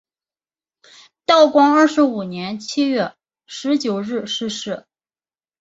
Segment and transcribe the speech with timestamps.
[1.27, 3.15] 道光二十五年七月
[3.45, 4.87] 十九日逝世。